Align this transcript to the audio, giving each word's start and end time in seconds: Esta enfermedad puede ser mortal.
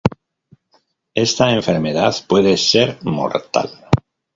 Esta 1.13 1.51
enfermedad 1.51 2.15
puede 2.27 2.57
ser 2.57 2.97
mortal. 3.03 3.69